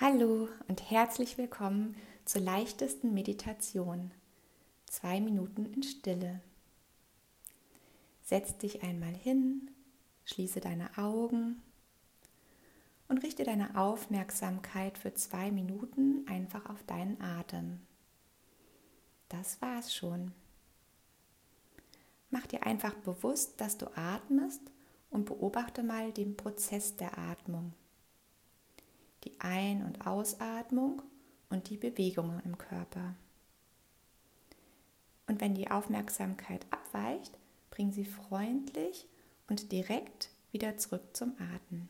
[0.00, 4.12] Hallo und herzlich willkommen zur leichtesten Meditation.
[4.86, 6.40] Zwei Minuten in Stille.
[8.22, 9.72] Setz dich einmal hin,
[10.24, 11.60] schließe deine Augen
[13.08, 17.80] und richte deine Aufmerksamkeit für zwei Minuten einfach auf deinen Atem.
[19.28, 20.30] Das war's schon.
[22.30, 24.62] Mach dir einfach bewusst, dass du atmest
[25.10, 27.72] und beobachte mal den Prozess der Atmung
[29.48, 31.02] Ein- und Ausatmung
[31.48, 33.14] und die Bewegungen im Körper.
[35.26, 37.38] Und wenn die Aufmerksamkeit abweicht,
[37.70, 39.06] bring sie freundlich
[39.48, 41.88] und direkt wieder zurück zum Atmen.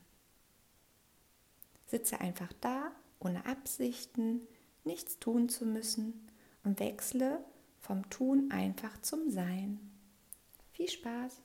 [1.87, 4.47] Sitze einfach da, ohne Absichten,
[4.85, 6.29] nichts tun zu müssen
[6.63, 7.45] und wechsle
[7.80, 9.80] vom Tun einfach zum Sein.
[10.73, 11.41] Viel Spaß!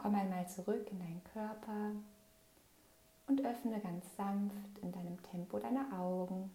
[0.00, 1.92] Komm einmal zurück in deinen Körper
[3.26, 6.50] und öffne ganz sanft in deinem Tempo deine Augen.